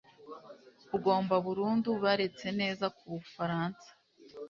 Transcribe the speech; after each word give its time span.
Ugomba 0.95 1.35
burundu 1.45 1.89
baretse 2.03 2.47
neza 2.59 2.85
ku 2.97 3.03
Bufaransa 3.13 3.89